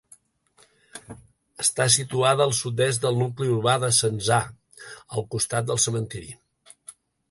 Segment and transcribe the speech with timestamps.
[1.65, 4.43] Està situada al sud-est del nucli urbà de Censà,
[5.19, 6.39] al costat del cementiri.